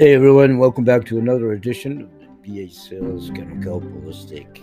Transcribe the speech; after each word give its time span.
Hey 0.00 0.14
everyone, 0.14 0.58
welcome 0.58 0.84
back 0.84 1.06
to 1.06 1.18
another 1.18 1.54
edition 1.54 2.02
of 2.02 2.20
the 2.20 2.48
BH 2.48 2.70
Sales 2.70 3.30
Kennel 3.30 3.60
Kelp 3.60 3.82
Holistic 3.82 4.58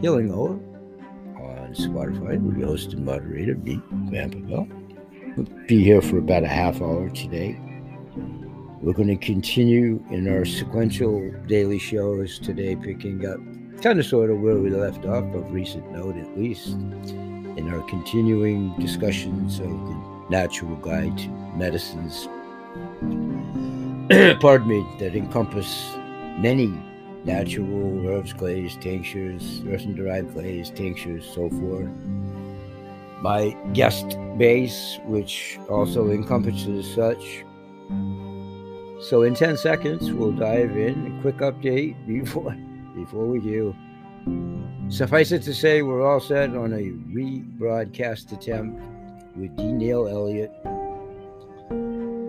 Healing 0.00 0.32
Hour 0.32 0.58
on 1.40 1.72
Spotify 1.72 2.36
with 2.42 2.58
your 2.58 2.66
host 2.66 2.92
and 2.92 3.04
moderator, 3.04 3.54
me, 3.54 3.80
Bill. 4.10 4.66
We'll 5.36 5.46
be 5.68 5.84
here 5.84 6.02
for 6.02 6.18
about 6.18 6.42
a 6.42 6.48
half 6.48 6.82
hour 6.82 7.08
today. 7.10 7.60
We're 8.82 8.92
going 8.92 9.06
to 9.06 9.24
continue 9.24 10.04
in 10.10 10.26
our 10.26 10.44
sequential 10.44 11.30
daily 11.46 11.78
shows 11.78 12.40
today, 12.40 12.74
picking 12.74 13.24
up 13.24 13.38
kind 13.80 14.00
of 14.00 14.04
sort 14.04 14.32
of 14.32 14.40
where 14.40 14.58
we 14.58 14.70
left 14.70 15.06
off, 15.06 15.32
of 15.32 15.52
recent 15.52 15.88
note 15.92 16.16
at 16.16 16.36
least, 16.36 16.70
in 16.70 17.72
our 17.72 17.88
continuing 17.88 18.76
discussions 18.80 19.60
of 19.60 19.68
the 19.68 20.26
natural 20.28 20.74
guide 20.78 21.16
to 21.18 21.28
medicines 21.56 22.26
pardon 24.40 24.66
me, 24.66 24.84
that 24.98 25.14
encompass 25.14 25.94
many 26.36 26.66
natural 27.24 28.08
herbs, 28.08 28.32
clays, 28.32 28.76
tinctures, 28.78 29.62
earthen 29.68 29.94
derived 29.94 30.32
clays, 30.32 30.68
tinctures, 30.70 31.24
so 31.32 31.48
forth. 31.48 31.88
My 33.22 33.56
guest 33.72 34.18
base, 34.36 34.98
which 35.04 35.60
also 35.68 36.10
encompasses 36.10 36.92
such. 36.92 37.44
So 39.08 39.22
in 39.22 39.36
10 39.36 39.56
seconds, 39.56 40.10
we'll 40.10 40.32
dive 40.32 40.76
in. 40.76 41.16
A 41.16 41.22
quick 41.22 41.36
update 41.36 41.94
before 42.04 42.56
before 42.96 43.26
we 43.26 43.38
do. 43.38 43.76
Suffice 44.88 45.30
it 45.30 45.42
to 45.44 45.54
say, 45.54 45.82
we're 45.82 46.04
all 46.04 46.18
set 46.18 46.50
on 46.56 46.72
a 46.72 46.90
rebroadcast 47.14 48.32
attempt 48.32 48.82
with 49.36 49.56
D. 49.56 49.70
Neil 49.70 50.08
Elliott 50.08 50.50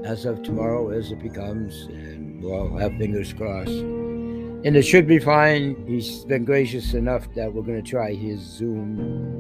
as 0.04 0.26
of 0.26 0.42
tomorrow 0.44 0.90
as 0.90 1.12
it 1.12 1.20
becomes, 1.20 1.86
and 1.86 2.44
we'll 2.44 2.76
have 2.78 2.96
fingers 2.98 3.34
crossed. 3.34 3.70
And 3.70 4.76
it 4.76 4.84
should 4.84 5.08
be 5.08 5.20
fine. 5.20 5.84
He's 5.88 6.24
been 6.26 6.46
gracious 6.46 6.94
enough 6.94 7.34
that 7.36 7.52
we're 7.52 7.64
going 7.64 7.84
to 7.84 7.90
try 7.90 8.14
his 8.14 8.40
Zoom 8.40 9.32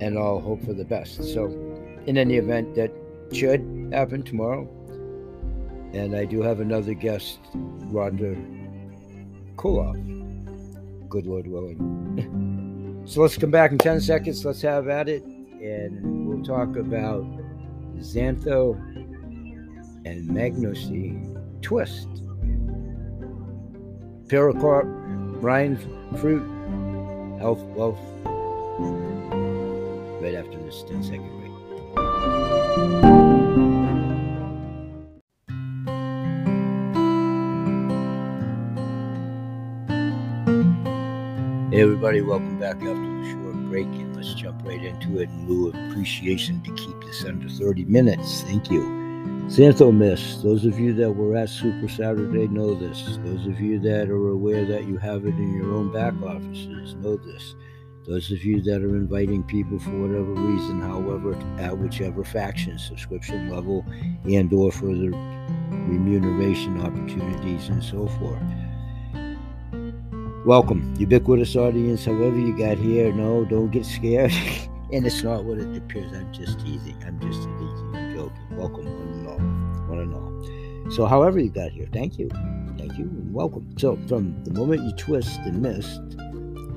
and 0.00 0.18
I'll 0.18 0.40
hope 0.40 0.64
for 0.64 0.72
the 0.72 0.84
best. 0.84 1.22
So, 1.24 1.46
in 2.06 2.16
any 2.16 2.36
event, 2.36 2.74
that 2.74 2.90
should 3.32 3.90
happen 3.92 4.22
tomorrow. 4.22 4.68
And 5.92 6.14
I 6.16 6.24
do 6.24 6.42
have 6.42 6.60
another 6.60 6.94
guest, 6.94 7.40
Rhonda 7.92 8.36
Koloff. 9.56 9.98
Good 11.08 11.26
Lord 11.26 11.46
willing. 11.46 13.02
so 13.06 13.22
let's 13.22 13.36
come 13.36 13.50
back 13.50 13.72
in 13.72 13.78
10 13.78 14.00
seconds. 14.00 14.44
Let's 14.44 14.62
have 14.62 14.88
at 14.88 15.08
it. 15.08 15.24
And 15.24 16.26
we'll 16.26 16.44
talk 16.44 16.76
about 16.76 17.24
Xantho 17.98 18.99
and 20.04 20.28
Magnosi 20.28 21.62
Twist. 21.62 22.08
Pericarp, 24.28 24.86
rind, 25.42 25.80
fruit, 26.18 26.42
health, 27.38 27.62
wealth. 27.74 27.98
Right 30.22 30.34
after 30.34 30.58
this 30.58 30.82
10 30.84 31.02
second 31.02 31.28
break. 31.40 31.50
Hey 41.72 41.82
everybody, 41.82 42.20
welcome 42.20 42.58
back 42.58 42.76
after 42.76 42.92
the 42.92 43.30
short 43.30 43.54
break 43.66 43.86
and 43.86 44.16
let's 44.16 44.34
jump 44.34 44.62
right 44.64 44.82
into 44.82 45.20
it 45.20 45.28
in 45.28 45.48
lieu 45.48 45.68
of 45.68 45.74
appreciation 45.74 46.62
to 46.62 46.74
keep 46.74 47.00
this 47.02 47.24
under 47.24 47.48
30 47.48 47.84
minutes. 47.84 48.42
Thank 48.42 48.70
you. 48.70 48.99
XanthoMyst. 49.50 50.44
Those 50.44 50.64
of 50.64 50.78
you 50.78 50.94
that 50.94 51.10
were 51.10 51.36
at 51.36 51.48
Super 51.48 51.88
Saturday 51.88 52.46
know 52.46 52.72
this. 52.72 53.18
Those 53.24 53.48
of 53.48 53.60
you 53.60 53.80
that 53.80 54.08
are 54.08 54.28
aware 54.28 54.64
that 54.64 54.86
you 54.86 54.96
have 54.98 55.26
it 55.26 55.34
in 55.34 55.56
your 55.56 55.74
own 55.74 55.92
back 55.92 56.14
offices 56.22 56.94
know 56.94 57.16
this. 57.16 57.56
Those 58.06 58.30
of 58.30 58.44
you 58.44 58.62
that 58.62 58.80
are 58.80 58.94
inviting 58.94 59.42
people 59.42 59.80
for 59.80 59.90
whatever 59.90 60.34
reason, 60.34 60.80
however, 60.80 61.34
at 61.58 61.76
whichever 61.76 62.22
faction, 62.22 62.78
subscription 62.78 63.50
level, 63.50 63.84
and 64.24 64.52
or 64.52 64.70
further 64.70 65.10
remuneration 65.10 66.80
opportunities 66.80 67.68
and 67.70 67.82
so 67.82 68.06
forth. 68.06 68.40
Welcome, 70.46 70.94
ubiquitous 70.96 71.56
audience. 71.56 72.04
However 72.04 72.38
you 72.38 72.56
got 72.56 72.78
here, 72.78 73.12
no, 73.12 73.44
don't 73.44 73.72
get 73.72 73.84
scared. 73.84 74.30
and 74.92 75.04
it's 75.04 75.24
not 75.24 75.44
what 75.44 75.58
it 75.58 75.76
appears. 75.76 76.12
I'm 76.12 76.32
just 76.32 76.60
teasing. 76.60 77.02
I'm 77.04 77.18
just 77.18 77.42
teasing. 77.42 77.99
Welcome, 78.52 78.84
one 78.84 79.08
and 79.08 79.26
all. 79.28 79.38
One 79.88 79.98
and 79.98 80.14
all. 80.14 80.90
So, 80.90 81.06
however 81.06 81.38
you 81.38 81.50
got 81.50 81.70
here, 81.70 81.88
thank 81.92 82.18
you. 82.18 82.28
Thank 82.76 82.98
you 82.98 83.04
and 83.04 83.32
welcome. 83.32 83.66
So, 83.78 83.96
from 84.08 84.42
the 84.44 84.52
moment 84.52 84.82
you 84.82 84.92
twist 84.96 85.38
and 85.40 85.62
mist, 85.62 86.00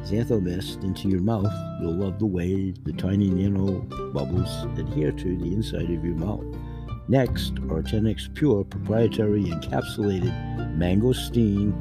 XanthoMyst 0.03 0.83
into 0.83 1.09
your 1.09 1.21
mouth, 1.21 1.53
you'll 1.81 1.95
love 1.95 2.19
the 2.19 2.25
way 2.25 2.71
the 2.83 2.93
tiny 2.93 3.29
nano 3.29 3.81
bubbles 4.13 4.63
adhere 4.77 5.11
to 5.11 5.37
the 5.37 5.53
inside 5.53 5.89
of 5.89 6.03
your 6.05 6.15
mouth. 6.15 6.45
Next, 7.07 7.53
our 7.69 7.81
10x 7.81 8.33
Pure 8.33 8.65
proprietary 8.65 9.45
encapsulated 9.45 10.33
mangosteen 10.77 11.73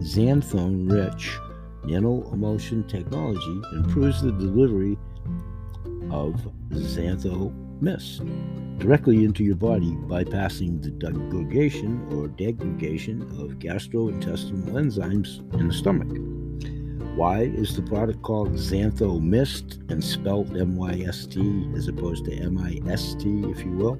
xanthone 0.00 0.90
rich 0.90 1.38
nano 1.84 2.28
emulsion 2.32 2.82
technology 2.86 3.62
improves 3.72 4.22
the 4.22 4.32
delivery 4.32 4.96
of 6.10 6.34
xantho 6.70 7.52
mist 7.80 8.22
directly 8.78 9.24
into 9.24 9.44
your 9.44 9.56
body, 9.56 9.90
bypassing 10.06 10.82
the 10.82 10.90
degradation 10.90 12.06
or 12.12 12.28
degradation 12.28 13.22
of 13.40 13.58
gastrointestinal 13.58 14.72
enzymes 14.72 15.40
in 15.60 15.68
the 15.68 15.74
stomach. 15.74 16.08
Why 17.16 17.42
is 17.42 17.76
the 17.76 17.82
product 17.82 18.22
called 18.22 18.52
XanthoMyst 18.52 19.90
and 19.90 20.02
spelled 20.02 20.56
M 20.56 20.76
Y 20.76 21.04
S 21.06 21.26
T 21.26 21.68
as 21.76 21.88
opposed 21.88 22.24
to 22.24 22.32
M 22.32 22.56
I 22.58 22.80
S 22.90 23.14
T, 23.16 23.42
if 23.50 23.64
you 23.64 23.72
will? 23.72 23.96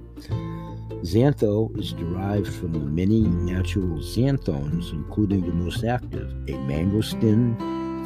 Xantho 1.02 1.76
is 1.78 1.92
derived 1.92 2.48
from 2.54 2.72
the 2.72 2.78
many 2.78 3.20
natural 3.20 3.98
xanthones, 3.98 4.92
including 4.92 5.42
the 5.42 5.52
most 5.52 5.84
active, 5.84 6.30
a 6.48 6.52
mangostin 6.52 7.56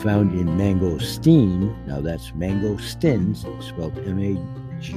found 0.02 0.32
in 0.32 0.48
mangosteen. 0.48 1.86
Now 1.86 2.00
that's 2.00 2.30
mangostins, 2.32 3.44
spelled 3.62 3.98
M 3.98 4.18
A 4.18 4.80
G 4.80 4.94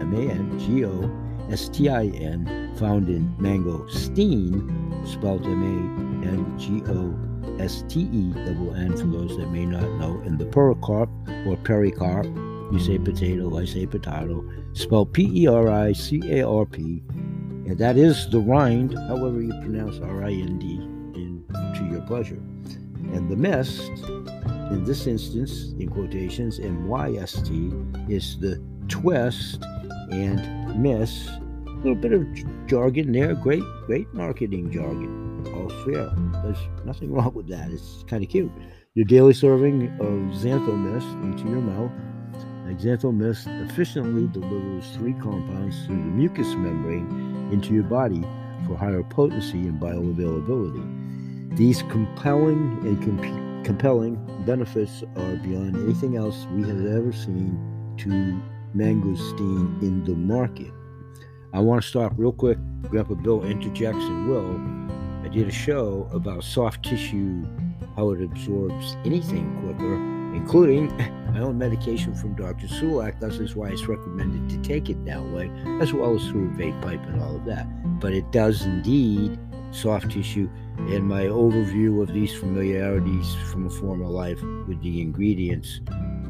M 0.00 0.14
A 0.14 0.30
N 0.30 0.58
G 0.58 0.84
O 0.84 1.10
S 1.50 1.68
T 1.68 1.88
I 1.88 2.06
N, 2.06 2.74
found 2.78 3.08
in 3.08 3.34
mango 3.38 3.78
mangosteen, 3.78 5.06
spelled 5.06 5.44
M 5.44 5.62
A 5.62 6.28
N 6.28 6.58
G 6.58 6.82
O 6.92 7.14
S 7.62 7.84
T 7.88 8.00
E 8.00 8.32
double 8.32 8.74
N 8.74 8.96
for 8.96 9.06
those 9.06 9.36
that 9.36 9.50
may 9.50 9.64
not 9.64 9.90
know, 9.98 10.20
and 10.24 10.38
the 10.38 10.44
pericarp 10.46 11.08
or 11.46 11.56
pericarp. 11.56 12.26
You 12.72 12.78
say 12.78 12.98
potato, 12.98 13.58
I 13.58 13.64
say 13.64 13.86
potato, 13.86 14.44
spelled 14.74 15.14
P 15.14 15.42
E 15.42 15.46
R 15.46 15.68
I 15.68 15.92
C 15.92 16.20
A 16.38 16.46
R 16.46 16.66
P, 16.66 17.02
and 17.10 17.78
that 17.78 17.96
is 17.96 18.28
the 18.30 18.40
rind, 18.40 18.94
however 19.08 19.40
you 19.40 19.52
pronounce 19.62 19.98
R 20.00 20.22
I 20.24 20.32
N 20.32 20.58
D, 20.58 20.76
to 21.78 21.84
your 21.90 22.02
pleasure. 22.02 22.42
And 23.14 23.30
the 23.30 23.36
mist, 23.36 23.88
in 24.70 24.84
this 24.84 25.06
instance, 25.06 25.72
in 25.78 25.88
quotations, 25.88 26.60
M 26.60 26.88
Y 26.88 27.14
S 27.14 27.40
T, 27.40 27.72
is 28.08 28.38
the 28.38 28.62
twist 28.88 29.62
and 30.10 30.82
miss. 30.82 31.28
A 31.28 31.70
little 31.82 31.94
bit 31.94 32.12
of 32.12 32.26
jargon 32.66 33.12
there. 33.12 33.34
Great, 33.34 33.62
great 33.86 34.12
marketing 34.12 34.70
jargon. 34.70 35.46
All 35.54 35.68
fair. 35.84 36.10
There's 36.42 36.58
nothing 36.84 37.12
wrong 37.14 37.32
with 37.34 37.48
that. 37.48 37.70
It's 37.70 38.04
kind 38.08 38.22
of 38.24 38.30
cute. 38.30 38.50
Your 38.94 39.04
daily 39.04 39.34
serving 39.34 39.88
of 40.00 40.40
XanthoMyst 40.40 41.22
into 41.22 41.44
your 41.48 41.60
mouth. 41.60 41.92
XanthoMyst 42.78 43.70
efficiently 43.70 44.28
delivers 44.28 44.90
three 44.96 45.14
compounds 45.14 45.76
through 45.86 45.96
the 45.96 46.02
mucous 46.02 46.48
membrane 46.54 47.50
into 47.52 47.74
your 47.74 47.84
body 47.84 48.22
for 48.66 48.76
higher 48.76 49.02
potency 49.02 49.58
and 49.58 49.80
bioavailability. 49.80 51.56
These 51.56 51.82
compelling 51.84 52.78
and 52.84 53.02
comp- 53.02 53.64
compelling 53.64 54.16
benefits 54.44 55.02
are 55.16 55.36
beyond 55.36 55.76
anything 55.76 56.16
else 56.16 56.46
we 56.52 56.62
have 56.68 56.84
ever 56.86 57.12
seen 57.12 57.58
to 57.98 58.40
mangosteen 58.74 59.80
in 59.82 60.04
the 60.04 60.14
market. 60.14 60.72
I 61.52 61.60
want 61.60 61.82
to 61.82 61.88
stop 61.88 62.12
real 62.16 62.32
quick. 62.32 62.58
Grandpa 62.82 63.14
Bill 63.14 63.44
interjects 63.44 64.04
and 64.04 64.28
will. 64.28 64.60
I 65.24 65.28
did 65.28 65.48
a 65.48 65.52
show 65.52 66.08
about 66.12 66.44
soft 66.44 66.84
tissue, 66.84 67.44
how 67.96 68.10
it 68.10 68.22
absorbs 68.22 68.96
anything 69.04 69.60
quicker, 69.62 69.94
including 70.34 70.96
my 71.32 71.40
own 71.40 71.58
medication 71.58 72.14
from 72.14 72.34
Dr. 72.34 72.66
Sulak. 72.66 73.18
That 73.20 73.32
is 73.32 73.56
why 73.56 73.68
it's 73.68 73.86
recommended 73.86 74.48
to 74.50 74.68
take 74.68 74.88
it 74.90 75.04
that 75.06 75.22
way, 75.24 75.50
as 75.80 75.92
well 75.92 76.14
as 76.14 76.26
through 76.28 76.48
a 76.48 76.52
vape 76.52 76.80
pipe 76.82 77.02
and 77.06 77.20
all 77.20 77.36
of 77.36 77.44
that. 77.46 77.66
But 78.00 78.12
it 78.12 78.30
does 78.30 78.64
indeed 78.64 79.38
soft 79.70 80.10
tissue. 80.10 80.48
And 80.78 81.08
my 81.08 81.24
overview 81.24 82.02
of 82.02 82.14
these 82.14 82.34
familiarities 82.34 83.34
from 83.50 83.66
a 83.66 83.70
former 83.70 84.06
life 84.06 84.40
with 84.66 84.80
the 84.82 85.00
ingredients 85.00 85.80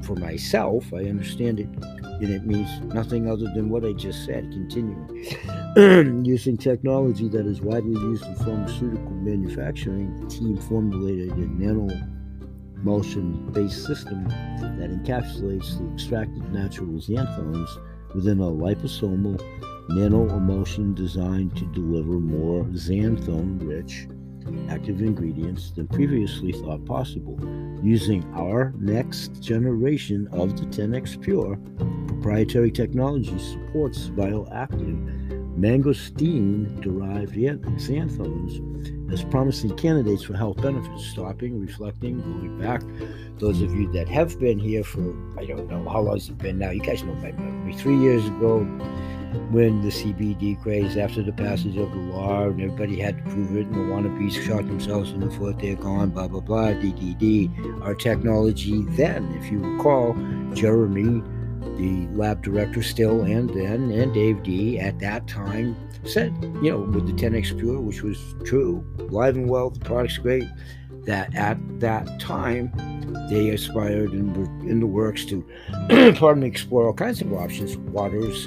for 0.05 0.17
myself, 0.17 0.93
I 0.93 1.05
understand 1.05 1.61
it, 1.61 1.69
and 2.03 2.31
it 2.31 2.47
means 2.47 2.69
nothing 2.95 3.31
other 3.31 3.45
than 3.55 3.71
what 3.71 3.85
I 3.85 3.93
just 3.93 4.25
said. 4.25 4.51
Continuing, 4.51 6.25
using 6.25 6.57
technology 6.57 7.29
that 7.29 7.47
is 7.47 7.61
widely 7.61 8.01
used 8.01 8.25
in 8.25 8.35
pharmaceutical 8.37 9.11
manufacturing, 9.11 10.21
the 10.21 10.27
team 10.29 10.57
formulated 10.57 11.33
a 11.33 11.47
nano 11.47 11.89
emulsion 12.77 13.51
based 13.53 13.85
system 13.87 14.25
that 14.79 14.91
encapsulates 14.91 15.79
the 15.79 15.93
extracted 15.93 16.53
natural 16.53 16.89
xanthones 16.89 17.69
within 18.15 18.39
a 18.41 18.45
liposomal 18.45 19.41
nano 19.89 20.29
emulsion 20.37 20.95
designed 20.95 21.57
to 21.57 21.65
deliver 21.67 22.21
more 22.21 22.65
xanthone 22.67 23.59
rich 23.67 24.07
active 24.71 25.01
ingredients 25.01 25.71
than 25.71 25.87
previously 25.89 26.53
thought 26.53 26.85
possible 26.85 27.39
using 27.83 28.25
our 28.35 28.73
next 28.79 29.43
generation 29.43 30.29
of 30.33 30.57
the 30.57 30.67
10x 30.67 31.21
Pure 31.23 31.59
proprietary 32.07 32.71
technology 32.71 33.39
supports 33.39 34.09
bioactive 34.11 35.29
mangosteen 35.59 36.81
derived 36.81 37.35
xanthones 37.35 39.13
as 39.13 39.25
promising 39.25 39.75
candidates 39.77 40.23
for 40.23 40.37
health 40.37 40.61
benefits. 40.61 41.07
Stopping, 41.07 41.61
reflecting, 41.61 42.21
going 42.21 42.59
back. 42.61 42.83
Those 43.39 43.61
of 43.63 43.73
you 43.73 43.91
that 43.93 44.09
have 44.09 44.39
been 44.39 44.59
here 44.59 44.85
for, 44.85 45.15
I 45.39 45.47
don't 45.47 45.69
know, 45.69 45.89
how 45.89 46.01
long 46.01 46.17
has 46.17 46.29
it 46.29 46.39
been 46.39 46.59
now? 46.59 46.71
You 46.71 46.81
guys 46.81 47.03
know 47.03 47.15
memory. 47.15 47.75
Three 47.75 47.97
years 47.97 48.27
ago, 48.27 48.61
when 49.51 49.83
the 49.83 49.89
CBD 49.89 50.61
craze, 50.63 50.97
after 50.97 51.23
the 51.23 51.33
passage 51.33 51.77
of 51.77 51.91
the 51.91 51.97
law, 51.97 52.45
and 52.45 52.61
everybody 52.61 52.99
had 52.99 53.19
to 53.19 53.31
prove 53.31 53.57
it, 53.57 53.67
and 53.67 53.75
the 53.75 53.81
wannabes 53.81 54.33
shot 54.47 54.67
themselves 54.67 55.11
in 55.11 55.21
the 55.21 55.31
foot, 55.31 55.59
they're 55.59 55.77
gone, 55.77 56.11
blah, 56.11 56.29
blah, 56.29 56.41
blah, 56.41 56.69
DDD. 56.69 57.83
Our 57.83 57.95
technology 57.95 58.83
then, 58.91 59.33
if 59.41 59.51
you 59.51 59.59
recall, 59.59 60.17
Jeremy 60.55 61.23
the 61.79 62.09
lab 62.09 62.43
director 62.43 62.83
still 62.83 63.23
and 63.23 63.49
then, 63.51 63.91
and 63.93 64.13
Dave 64.13 64.43
D 64.43 64.79
at 64.79 64.99
that 64.99 65.27
time 65.29 65.77
said, 66.05 66.37
you 66.63 66.71
know, 66.71 66.81
with 66.81 67.07
the 67.07 67.13
10x 67.13 67.59
Pure, 67.59 67.81
which 67.81 68.03
was 68.03 68.19
true, 68.45 68.85
live 69.11 69.37
and 69.37 69.49
well, 69.49 69.71
the 69.71 69.81
product's 69.81 70.19
great, 70.19 70.45
that 71.05 71.35
at 71.35 71.57
that 71.81 72.21
time 72.21 72.73
they 73.31 73.51
aspired 73.51 74.13
and 74.13 74.37
were 74.37 74.69
in 74.69 74.81
the 74.81 74.87
works 74.87 75.25
to, 75.27 75.47
pardon 76.17 76.43
me, 76.43 76.49
explore 76.49 76.87
all 76.87 76.93
kinds 76.93 77.21
of 77.21 77.33
options, 77.33 77.77
waters, 77.77 78.47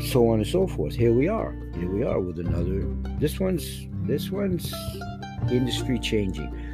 so 0.00 0.28
on 0.28 0.40
and 0.40 0.46
so 0.46 0.66
forth. 0.66 0.94
Here 0.94 1.12
we 1.12 1.28
are. 1.28 1.52
Here 1.74 1.90
we 1.90 2.04
are 2.04 2.20
with 2.20 2.38
another. 2.38 2.82
This 3.18 3.38
one's 3.38 3.86
this 4.06 4.30
one's 4.30 4.72
industry 5.50 5.98
changing 5.98 6.70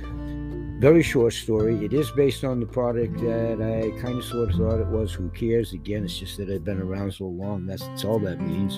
very 0.78 1.02
short 1.02 1.32
story. 1.32 1.84
It 1.84 1.92
is 1.94 2.10
based 2.10 2.44
on 2.44 2.60
the 2.60 2.66
product 2.66 3.18
that 3.20 3.62
I 3.62 3.98
kind 4.02 4.18
of 4.18 4.24
sort 4.24 4.50
of 4.50 4.56
thought 4.56 4.80
it 4.80 4.86
was. 4.88 5.12
Who 5.12 5.30
cares? 5.30 5.72
Again, 5.72 6.04
it's 6.04 6.18
just 6.18 6.36
that 6.36 6.50
I've 6.50 6.64
been 6.64 6.80
around 6.80 7.14
so 7.14 7.24
long. 7.24 7.66
That's, 7.66 7.86
that's 7.86 8.04
all 8.04 8.18
that 8.20 8.40
means. 8.40 8.76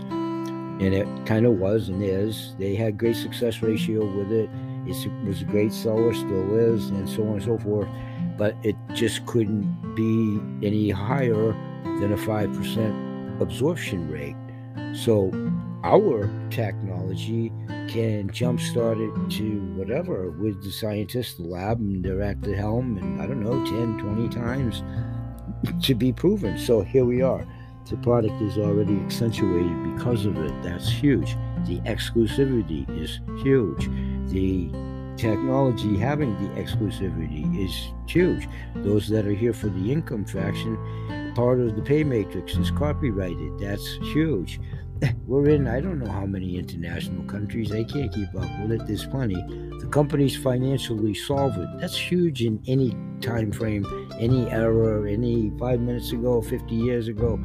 And 0.81 0.95
it 0.95 1.07
kind 1.27 1.45
of 1.45 1.55
was 1.55 1.89
and 1.89 2.03
is. 2.03 2.55
They 2.57 2.77
had 2.77 2.99
great 2.99 3.17
success 3.17 3.63
ratio 3.63 4.07
with 4.17 4.31
it. 4.31 4.49
it 4.87 5.27
was 5.27 5.43
a 5.43 5.45
great 5.45 5.73
seller, 5.73 6.15
still 6.15 6.57
is, 6.57 6.89
and 6.91 7.09
so 7.09 7.23
on 7.25 7.35
and 7.35 7.43
so 7.43 7.59
forth. 7.59 7.89
But 8.37 8.55
it 8.63 8.77
just 8.95 9.27
couldn't 9.27 9.67
be 9.97 10.41
any 10.65 10.91
higher 10.91 11.53
than 11.83 12.13
a 12.13 12.17
5% 12.17 13.08
absorption 13.41 14.11
rate. 14.11 14.37
So 14.95 15.33
our 15.85 16.29
technology 16.51 17.53
can 17.89 18.29
jumpstart 18.31 18.99
it 18.99 19.31
to 19.37 19.61
whatever 19.77 20.31
with 20.31 20.63
the 20.63 20.71
scientists, 20.71 21.35
the 21.35 21.45
lab, 21.45 21.79
and 21.79 22.05
they're 22.05 22.23
at 22.23 22.43
the 22.43 22.55
helm, 22.55 22.99
and 22.99 23.21
I 23.21 23.27
don't 23.27 23.43
know, 23.43 23.65
10, 23.65 23.99
20 23.99 24.29
times 24.29 24.83
to 25.83 25.95
be 25.95 26.13
proven. 26.13 26.59
So 26.59 26.83
here 26.83 27.05
we 27.05 27.23
are. 27.23 27.47
The 27.89 27.97
product 27.99 28.41
is 28.43 28.59
already 28.59 28.99
accentuated 29.01 29.95
because 29.95 30.27
of 30.27 30.37
it. 30.37 30.53
That's 30.63 30.91
huge. 30.91 31.37
The 31.65 31.81
exclusivity 31.87 32.87
is 33.03 33.21
huge. 33.43 33.89
The 34.31 34.71
technology 35.17 35.97
having 35.97 36.35
the 36.35 36.61
exclusivity 36.61 37.65
is 37.65 37.93
huge. 38.07 38.47
Those 38.77 39.09
that 39.09 39.27
are 39.27 39.33
here 39.33 39.55
for 39.55 39.69
the 39.69 39.91
income 39.91 40.27
faction, 40.27 40.77
part 41.39 41.61
of 41.61 41.77
the 41.77 41.83
pay 41.83 42.03
matrix 42.03 42.57
is 42.57 42.73
copyrighted. 42.73 43.61
That's 43.61 43.87
huge. 44.13 44.59
we're 45.29 45.51
in 45.51 45.69
I 45.69 45.81
don't 45.81 46.01
know 46.01 46.11
how 46.11 46.27
many 46.27 46.59
international 46.59 47.23
countries. 47.27 47.71
They 47.71 47.85
can't 47.85 48.13
keep 48.13 48.35
up 48.35 48.51
with 48.61 48.73
it. 48.73 48.85
There's 48.89 49.07
plenty. 49.07 49.37
The 49.79 49.87
companies 49.89 50.37
financially 50.37 51.15
solvent. 51.15 51.79
That's 51.81 51.97
huge 51.97 52.43
in 52.43 52.61
any 52.67 52.91
time 53.21 53.53
frame, 53.53 53.87
any 54.19 54.51
era, 54.51 55.09
any 55.09 55.53
five 55.61 55.79
minutes 55.79 56.11
ago, 56.11 56.43
50 56.43 56.75
years 56.75 57.07
ago. 57.07 57.37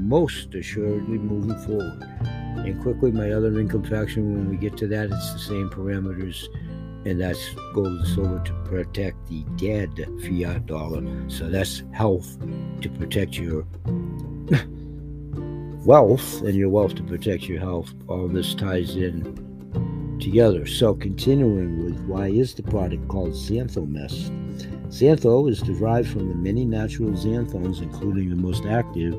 Most 0.00 0.54
assuredly 0.54 1.18
moving 1.18 1.58
forward. 1.66 2.02
And 2.64 2.80
quickly, 2.80 3.12
my 3.12 3.30
other 3.32 3.60
income 3.60 3.84
faction, 3.84 4.32
when 4.32 4.48
we 4.48 4.56
get 4.56 4.78
to 4.78 4.86
that, 4.86 5.10
it's 5.10 5.32
the 5.34 5.38
same 5.38 5.68
parameters 5.68 6.48
and 7.04 7.20
that's 7.20 7.54
gold 7.72 7.88
and 7.88 8.06
silver 8.06 8.42
to 8.44 8.52
protect 8.64 9.28
the 9.28 9.42
dead 9.56 9.90
fiat 10.22 10.66
dollar. 10.66 11.02
So 11.28 11.48
that's 11.48 11.82
health 11.92 12.38
to 12.80 12.88
protect 12.88 13.36
your 13.36 13.66
wealth 15.84 16.40
and 16.42 16.54
your 16.54 16.70
wealth 16.70 16.94
to 16.96 17.02
protect 17.02 17.44
your 17.44 17.60
health. 17.60 17.92
All 18.08 18.28
this 18.28 18.54
ties 18.54 18.96
in 18.96 19.40
together. 20.20 20.66
So, 20.66 20.94
continuing 20.94 21.84
with 21.84 22.00
why 22.06 22.28
is 22.28 22.54
the 22.54 22.62
product 22.62 23.06
called 23.08 23.32
XanthoMyst? 23.32 24.30
Xantho 24.88 25.50
is 25.50 25.60
derived 25.60 26.08
from 26.08 26.28
the 26.28 26.34
many 26.34 26.64
natural 26.64 27.10
xanthones, 27.10 27.82
including 27.82 28.30
the 28.30 28.36
most 28.36 28.64
active, 28.64 29.14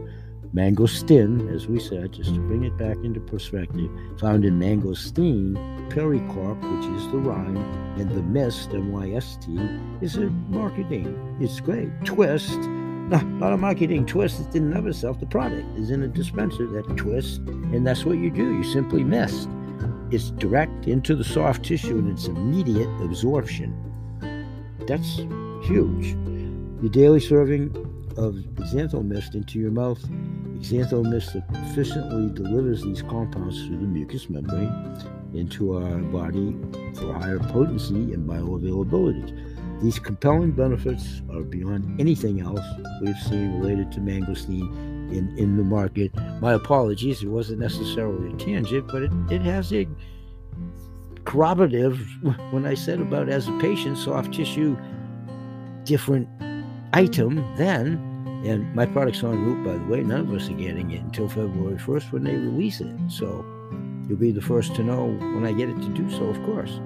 mangosteen, 0.55 1.53
as 1.53 1.67
we 1.67 1.79
said, 1.79 2.13
just 2.13 2.33
to 2.33 2.39
bring 2.39 2.63
it 2.63 2.77
back 2.77 2.97
into 3.03 3.19
perspective, 3.19 3.89
found 4.19 4.45
in 4.45 4.59
mangosteen, 4.59 5.55
pericarp, 5.89 6.57
which 6.61 6.85
is 6.97 7.11
the 7.11 7.17
rind, 7.17 7.57
and 7.99 8.09
the 8.11 8.23
mist, 8.23 8.73
M-Y-S-T, 8.73 9.57
is 10.01 10.15
a 10.15 10.29
marketing. 10.49 11.37
It's 11.41 11.59
great. 11.59 11.89
Twist 12.05 12.59
no, 13.07 13.19
not 13.19 13.53
a 13.53 13.57
marketing 13.57 14.07
twist. 14.07 14.39
It's 14.39 14.55
in 14.55 14.63
and 14.63 14.77
of 14.77 14.87
itself. 14.87 15.19
The 15.19 15.27
product 15.27 15.77
is 15.77 15.91
in 15.91 16.01
a 16.01 16.07
dispenser 16.07 16.65
that 16.65 16.97
twists, 16.97 17.37
and 17.37 17.85
that's 17.85 18.03
what 18.03 18.17
you 18.17 18.31
do. 18.31 18.55
You 18.55 18.63
simply 18.63 19.03
mist. 19.03 19.47
It's 20.09 20.31
direct 20.31 20.87
into 20.87 21.15
the 21.15 21.23
soft 21.23 21.63
tissue 21.63 21.97
and 21.99 22.11
it's 22.11 22.25
immediate 22.25 22.89
absorption. 23.01 23.75
That's 24.87 25.17
huge. 25.67 26.15
The 26.81 26.89
daily 26.89 27.19
serving 27.19 27.75
of 28.17 28.35
XanthoMyst 28.55 29.35
into 29.35 29.59
your 29.59 29.71
mouth. 29.71 30.03
XanthoMyst 30.59 31.43
efficiently 31.69 32.29
delivers 32.33 32.83
these 32.83 33.01
compounds 33.01 33.65
through 33.65 33.77
the 33.77 33.87
mucous 33.87 34.29
membrane 34.29 34.73
into 35.33 35.77
our 35.77 35.97
body 35.97 36.55
for 36.95 37.13
higher 37.13 37.39
potency 37.39 38.13
and 38.13 38.29
bioavailability. 38.29 39.81
These 39.81 39.99
compelling 39.99 40.51
benefits 40.51 41.21
are 41.33 41.41
beyond 41.41 41.99
anything 41.99 42.41
else 42.41 42.61
we've 43.01 43.17
seen 43.17 43.59
related 43.59 43.91
to 43.93 43.99
mangosteen 43.99 44.71
in, 45.11 45.37
in 45.37 45.57
the 45.57 45.63
market. 45.63 46.15
My 46.39 46.53
apologies, 46.53 47.21
it 47.21 47.27
wasn't 47.27 47.59
necessarily 47.59 48.33
a 48.33 48.37
tangent, 48.37 48.87
but 48.87 49.03
it, 49.03 49.11
it 49.29 49.41
has 49.41 49.73
a 49.73 49.87
corroborative 51.25 51.99
when 52.51 52.65
I 52.65 52.73
said 52.73 53.01
about 53.01 53.29
as 53.29 53.47
a 53.47 53.57
patient, 53.59 53.97
soft 53.97 54.33
tissue, 54.33 54.77
different 55.83 56.29
item 56.93 57.45
then. 57.57 58.14
And 58.43 58.73
my 58.75 58.85
product's 58.85 59.23
on 59.23 59.43
route, 59.43 59.65
by 59.65 59.77
the 59.77 59.91
way. 59.91 60.03
None 60.03 60.21
of 60.21 60.33
us 60.33 60.49
are 60.49 60.53
getting 60.53 60.91
it 60.91 61.01
until 61.01 61.27
February 61.29 61.77
1st 61.77 62.11
when 62.11 62.23
they 62.23 62.35
release 62.35 62.81
it. 62.81 62.95
So 63.07 63.45
you'll 64.07 64.17
be 64.17 64.31
the 64.31 64.41
first 64.41 64.75
to 64.75 64.83
know 64.83 65.05
when 65.05 65.45
I 65.45 65.53
get 65.53 65.69
it 65.69 65.81
to 65.81 65.89
do 65.89 66.09
so, 66.11 66.25
of 66.25 66.41
course. 66.43 66.79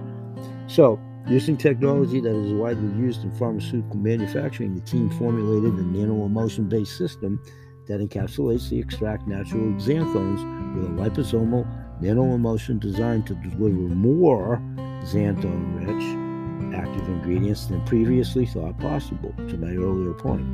So 0.68 1.00
Using 1.30 1.58
technology 1.58 2.20
that 2.22 2.36
is 2.36 2.54
widely 2.54 2.88
used 3.00 3.24
in 3.24 3.32
pharmaceutical 3.36 3.98
manufacturing, 3.98 4.74
the 4.74 4.82
team 4.82 5.12
formulated 5.12 5.78
a 5.78 5.84
nano-emulsion 5.84 6.68
based 6.68 6.98
system 6.98 7.40
that 7.86 8.00
encapsulates 8.00 8.68
the 8.70 8.80
extract 8.80 9.28
natural 9.28 9.72
xanthones 9.74 10.42
with 10.76 10.86
a 10.86 10.90
liposomal 10.90 11.68
nano-emulsion 12.02 12.80
designed 12.80 13.28
to 13.28 13.36
deliver 13.36 13.94
more 13.94 14.60
xanthone-rich 15.04 16.29
active 16.74 17.08
ingredients 17.08 17.66
than 17.66 17.82
previously 17.86 18.46
thought 18.46 18.78
possible, 18.80 19.34
to 19.48 19.58
my 19.58 19.72
earlier 19.76 20.14
point. 20.14 20.46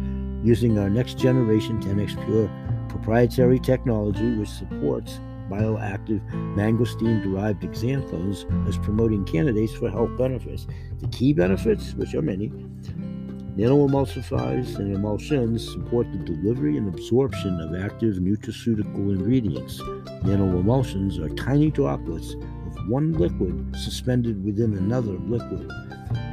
Using 0.46 0.78
our 0.78 0.90
next 0.90 1.18
generation 1.18 1.82
10x 1.82 2.24
Pure 2.26 2.50
proprietary 2.90 3.60
technology, 3.60 4.36
which 4.36 4.50
supports 4.50 5.20
bioactive 5.50 6.22
mangosteen 6.56 7.22
derived 7.22 7.62
xanthones 7.62 8.46
as 8.68 8.78
promoting 8.78 9.24
candidates 9.26 9.74
for 9.74 9.90
health 9.90 10.16
benefits. 10.18 10.68
The 11.00 11.08
key 11.10 11.34
benefits, 11.34 11.94
which 11.94 12.14
are 12.16 12.22
many, 12.22 12.50
nanoemulsifiers 13.58 14.78
and 14.78 14.96
emulsions 14.96 15.72
support 15.72 16.12
the 16.12 16.20
delivery 16.20 16.78
and 16.78 16.88
absorption 16.88 17.60
of 17.62 17.84
active 17.84 18.16
nutraceutical 18.16 19.12
ingredients. 19.12 19.80
Nanoemulsions 20.24 21.20
are 21.20 21.34
tiny 21.36 21.72
droplets 21.72 22.34
of 22.34 22.90
one 22.90 23.14
liquid 23.14 23.76
suspended 23.76 24.44
within 24.44 24.78
another 24.78 25.14
liquid. 25.14 25.72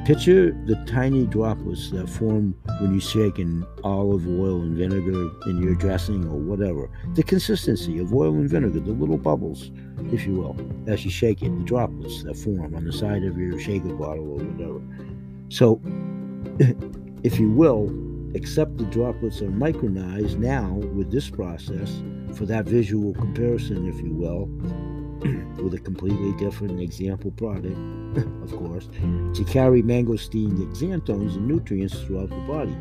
Picture 0.05 0.51
the 0.67 0.75
tiny 0.85 1.27
droplets 1.27 1.93
that 1.93 2.03
uh, 2.03 2.07
form 2.09 2.57
when 2.81 2.93
you 2.93 2.99
shake 2.99 3.39
an 3.39 3.65
olive 3.85 4.27
oil 4.27 4.61
and 4.61 4.77
vinegar 4.77 5.31
in 5.49 5.63
your 5.63 5.77
dressing 5.77 6.27
or 6.27 6.41
whatever. 6.41 6.91
The 7.15 7.23
consistency 7.23 8.01
of 8.01 8.13
oil 8.13 8.35
and 8.35 8.51
vinegar, 8.51 8.81
the 8.81 8.91
little 8.91 9.17
bubbles, 9.17 9.71
if 10.13 10.27
you 10.27 10.33
will, 10.33 10.57
as 10.89 11.05
you 11.05 11.11
shake 11.13 11.41
it, 11.43 11.57
the 11.57 11.65
droplets 11.65 12.25
that 12.25 12.33
uh, 12.33 12.35
form 12.35 12.75
on 12.75 12.85
the 12.85 12.93
side 12.93 13.23
of 13.23 13.39
your 13.39 13.61
shaker 13.61 13.95
bottle 13.95 14.25
or 14.25 14.45
whatever. 14.45 14.83
So, 15.51 15.81
if 17.23 17.39
you 17.39 17.51
will, 17.53 17.89
accept 18.35 18.79
the 18.79 18.85
droplets 18.87 19.41
are 19.41 19.51
micronized 19.51 20.37
now 20.37 20.73
with 20.97 21.13
this 21.13 21.31
process 21.31 22.03
for 22.35 22.45
that 22.47 22.65
visual 22.65 23.15
comparison, 23.15 23.89
if 23.89 24.01
you 24.01 24.13
will, 24.13 24.49
with 25.63 25.75
a 25.75 25.79
completely 25.79 26.33
different 26.33 26.81
example 26.81 27.31
product, 27.33 27.77
of 28.43 28.57
course, 28.57 28.89
to 29.35 29.45
carry 29.45 29.83
mangosteen 29.83 30.53
xanthones 30.75 31.37
and 31.37 31.47
nutrients 31.47 32.01
throughout 32.01 32.29
the 32.29 32.35
body. 32.37 32.77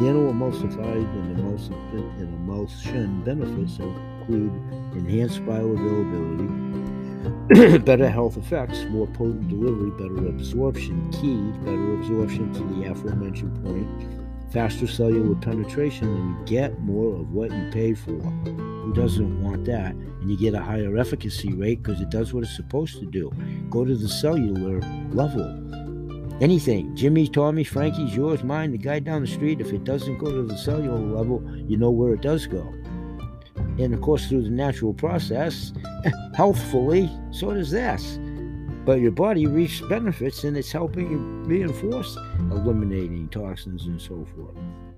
Nano-emulsified 0.00 1.06
and 1.14 1.36
emuls 1.36 1.70
and 1.92 2.34
emulsion 2.34 3.22
benefits 3.24 3.78
include 3.78 4.52
enhanced 4.94 5.44
bioavailability, 5.44 7.84
better 7.86 8.08
health 8.08 8.36
effects, 8.36 8.84
more 8.90 9.08
potent 9.08 9.48
delivery, 9.48 9.90
better 9.90 10.28
absorption, 10.28 11.10
key, 11.10 11.50
better 11.64 11.94
absorption 11.94 12.52
to 12.52 12.62
the 12.74 12.84
aforementioned 12.90 13.60
point, 13.64 13.88
faster 14.52 14.86
cellular 14.86 15.34
penetration, 15.36 16.08
and 16.08 16.38
you 16.38 16.44
get 16.46 16.78
more 16.80 17.20
of 17.20 17.32
what 17.32 17.50
you 17.50 17.70
pay 17.70 17.94
for. 17.94 18.12
Who 18.12 18.92
doesn't 18.94 19.42
want 19.42 19.64
that? 19.64 19.94
And 19.94 20.30
you 20.30 20.36
get 20.36 20.54
a 20.54 20.62
higher 20.62 20.96
efficacy 20.96 21.52
rate 21.52 21.82
because 21.82 22.00
it 22.00 22.10
does 22.10 22.32
what 22.32 22.44
it's 22.44 22.54
supposed 22.54 22.98
to 23.00 23.06
do. 23.06 23.32
Go 23.70 23.84
to 23.84 23.96
the 23.96 24.08
cellular 24.08 24.80
level. 25.10 25.60
Anything, 26.40 26.94
Jimmy, 26.96 27.28
Tommy, 27.28 27.64
Frankie's, 27.64 28.14
yours, 28.14 28.42
mine, 28.42 28.72
the 28.72 28.78
guy 28.78 28.98
down 28.98 29.22
the 29.22 29.28
street, 29.28 29.60
if 29.60 29.72
it 29.72 29.84
doesn't 29.84 30.18
go 30.18 30.32
to 30.32 30.42
the 30.42 30.58
cellular 30.58 30.98
level, 30.98 31.42
you 31.68 31.76
know 31.76 31.90
where 31.90 32.12
it 32.12 32.22
does 32.22 32.46
go. 32.46 32.62
And 33.78 33.94
of 33.94 34.00
course, 34.00 34.28
through 34.28 34.42
the 34.42 34.50
natural 34.50 34.94
process, 34.94 35.72
healthfully, 36.34 37.10
so 37.30 37.54
does 37.54 37.70
this 37.70 38.18
but 38.84 39.00
your 39.00 39.12
body 39.12 39.46
reaps 39.46 39.80
benefits 39.82 40.44
and 40.44 40.56
it's 40.56 40.72
helping 40.72 41.10
you 41.10 41.18
reinforce 41.46 42.16
eliminating 42.50 43.28
toxins 43.28 43.86
and 43.86 44.00
so 44.00 44.26
forth. 44.36 44.56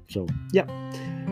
So, 0.09 0.27
yeah, 0.53 0.67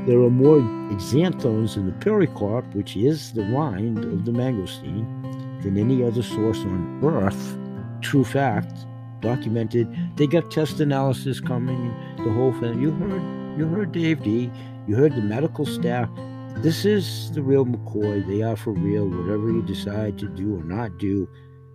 there 0.06 0.20
are 0.20 0.30
more 0.30 0.58
xanthones 0.96 1.76
in 1.76 1.86
the 1.86 1.92
pericarp, 1.92 2.74
which 2.74 2.96
is 2.96 3.32
the 3.32 3.44
rind 3.44 4.04
of 4.04 4.24
the 4.24 4.32
mangosteen, 4.32 5.62
than 5.62 5.78
any 5.78 6.02
other 6.02 6.22
source 6.22 6.58
on 6.58 7.00
earth. 7.04 7.56
True 8.00 8.24
fact, 8.24 8.86
documented. 9.20 9.88
They 10.16 10.26
got 10.26 10.50
test 10.50 10.80
analysis 10.80 11.40
coming, 11.40 11.94
the 12.18 12.32
whole 12.32 12.52
thing. 12.52 12.80
You 12.80 12.90
heard, 12.92 13.58
you 13.58 13.66
heard 13.66 13.92
Dave 13.92 14.22
D. 14.22 14.50
You 14.86 14.96
heard 14.96 15.14
the 15.14 15.22
medical 15.22 15.64
staff. 15.64 16.10
This 16.58 16.84
is 16.84 17.32
the 17.32 17.42
real 17.42 17.64
McCoy. 17.64 18.26
They 18.26 18.42
are 18.42 18.56
for 18.56 18.72
real. 18.72 19.08
Whatever 19.08 19.50
you 19.50 19.62
decide 19.62 20.18
to 20.18 20.28
do 20.28 20.56
or 20.56 20.62
not 20.62 20.98
do, 20.98 21.28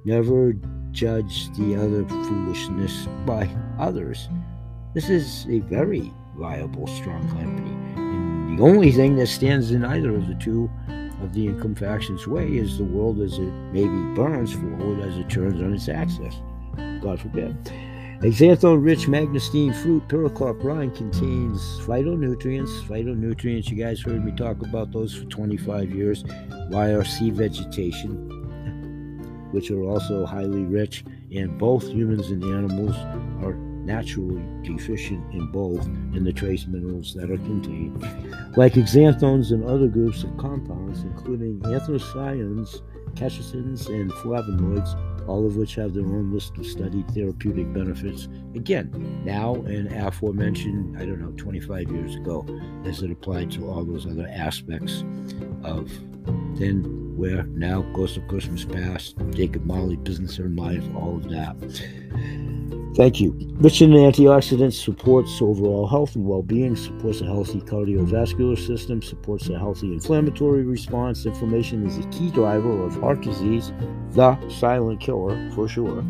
Never 0.06 0.54
judge 0.92 1.50
the 1.58 1.76
other 1.76 2.08
foolishness 2.08 3.08
by 3.26 3.50
others. 3.78 4.30
This 4.94 5.10
is 5.10 5.46
a 5.50 5.60
very 5.60 6.12
viable, 6.36 6.88
strong 6.88 7.28
company. 7.30 7.72
And 7.96 8.58
the 8.58 8.64
only 8.64 8.92
thing 8.92 9.18
that 9.18 9.28
stands 9.28 9.72
in 9.72 9.86
either 9.86 10.16
of 10.16 10.28
the 10.28 10.36
two 10.36 10.70
of 11.22 11.34
the 11.34 11.48
income 11.48 11.76
factions 11.76 12.28
way 12.28 12.48
is 12.48 12.78
the 12.78 12.84
world 12.84 13.20
as 13.20 13.34
it 13.38 13.52
maybe 13.74 14.16
burns 14.16 14.54
forward 14.54 15.02
as 15.02 15.18
it 15.18 15.30
turns 15.30 15.62
on 15.62 15.74
its 15.74 15.90
axis. 15.90 16.36
God 17.02 17.20
forbid. 17.20 17.56
Xanthone 18.22 18.84
rich 18.84 19.08
mangosteen 19.08 19.74
fruit 19.82 20.06
pericarp 20.10 20.62
rind 20.62 20.94
contains 20.94 21.62
phytonutrients. 21.80 22.82
Phytonutrients, 22.84 23.70
you 23.70 23.78
guys 23.78 24.02
heard 24.02 24.26
me 24.26 24.34
talk 24.34 24.62
about 24.62 24.92
those 24.92 25.16
for 25.16 25.24
25 25.26 25.92
years. 25.92 26.24
YRC 26.24 27.32
vegetation, 27.32 28.39
which 29.52 29.72
are 29.72 29.84
also 29.84 30.26
highly 30.26 30.64
rich 30.64 31.04
in 31.32 31.58
both 31.58 31.88
humans 31.88 32.30
and 32.30 32.44
animals, 32.44 32.96
are 33.44 33.54
naturally 33.54 34.44
deficient 34.62 35.34
in 35.34 35.48
both 35.48 35.84
in 36.14 36.24
the 36.24 36.32
trace 36.32 36.68
minerals 36.68 37.16
that 37.16 37.32
are 37.32 37.38
contained. 37.38 38.00
Like 38.56 38.74
xanthones 38.74 39.52
and 39.52 39.64
other 39.64 39.88
groups 39.88 40.24
of 40.24 40.38
compounds, 40.38 41.02
including 41.02 41.60
anthocyanins, 41.62 42.82
catechins, 43.16 43.88
and 43.88 44.12
flavonoids, 44.12 45.28
all 45.28 45.46
of 45.46 45.56
which 45.56 45.76
have 45.76 45.94
their 45.94 46.06
own 46.06 46.32
list 46.32 46.58
of 46.58 46.66
studied 46.66 47.10
therapeutic 47.12 47.72
benefits. 47.74 48.28
Again, 48.56 49.22
now 49.26 49.56
and 49.56 49.92
aforementioned, 49.92 50.98
I 50.98 51.06
don't 51.06 51.22
know, 51.22 51.34
25 51.38 51.92
years 51.92 52.16
ago, 52.16 52.46
as 52.86 53.02
it 53.02 53.12
applied 53.12 53.52
to 53.52 53.68
all 53.68 53.84
those 53.84 54.06
other 54.06 54.28
aspects 54.32 55.04
of 55.64 55.92
then 56.56 56.84
where 57.18 57.44
now 57.44 57.82
Ghost 57.94 58.18
of 58.18 58.28
Christmas 58.28 58.64
Past, 58.64 59.16
Jacob 59.32 59.66
Marley, 59.66 59.98
Business 59.98 60.40
and 60.40 60.58
Life, 60.58 60.84
all 60.96 61.18
of 61.18 61.30
that. 61.30 61.56
Thank 62.96 63.22
you. 63.22 63.34
Rich 63.54 63.82
in 63.82 63.92
antioxidants 63.92 64.74
supports 64.74 65.42
overall 65.42 65.88
health 65.88 66.16
and 66.16 66.26
well 66.26 66.42
being, 66.42 66.76
supports 66.76 67.22
a 67.22 67.26
healthy 67.26 67.62
cardiovascular 67.62 68.58
system, 68.58 69.02
supports 69.02 69.48
a 69.50 69.58
healthy 69.58 69.94
inflammatory 69.94 70.64
response. 70.64 71.26
Inflammation 71.26 71.86
is 71.86 71.98
a 71.98 72.08
key 72.10 72.32
driver 72.32 72.84
of 72.84 72.96
heart 72.96 73.22
disease, 73.22 73.72
the 74.12 74.38
silent 74.50 75.00
killer 75.00 75.52
for 75.52 75.68
sure. 75.68 76.04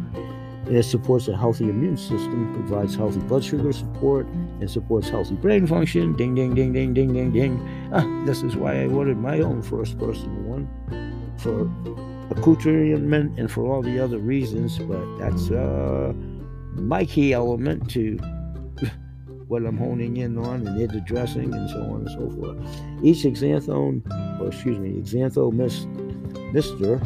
It 0.70 0.84
supports 0.84 1.28
a 1.28 1.36
healthy 1.36 1.64
immune 1.64 1.98
system, 1.98 2.54
provides 2.54 2.96
healthy 2.96 3.20
blood 3.22 3.44
sugar 3.44 3.74
support, 3.74 4.28
and 4.60 4.70
supports 4.70 5.10
healthy 5.10 5.34
brain 5.34 5.66
function. 5.66 6.16
Ding, 6.16 6.36
ding, 6.36 6.54
ding, 6.54 6.74
ding, 6.74 6.94
ding, 6.94 7.12
ding, 7.12 7.32
ding. 7.32 7.90
Ah, 7.92 8.06
this 8.26 8.44
is 8.44 8.56
why 8.56 8.84
I 8.84 8.86
ordered 8.86 9.18
my 9.18 9.40
own 9.40 9.64
first 9.64 9.98
personal 9.98 10.42
one 10.44 10.68
for 11.38 11.72
accoutrement 12.30 13.40
and 13.40 13.52
for 13.52 13.66
all 13.66 13.82
the 13.82 14.00
other 14.00 14.20
reasons, 14.20 14.78
but 14.78 15.04
that's 15.18 15.50
uh, 15.50 16.14
my 16.76 17.04
key 17.04 17.34
element 17.34 17.90
to 17.92 18.18
what 19.48 19.66
I'm 19.66 19.78
honing 19.78 20.18
in 20.18 20.38
on 20.38 20.68
and 20.68 20.90
the 20.90 21.02
dressing 21.02 21.52
and 21.52 21.70
so 21.72 21.82
on 21.82 22.08
and 22.08 22.12
so 22.12 22.30
forth. 22.38 23.04
Each 23.04 23.24
xanthone, 23.24 24.04
or 24.40 24.50
excuse 24.50 24.78
me, 24.78 25.02
XanthoMyst 25.02 26.09
Mister, 26.53 27.00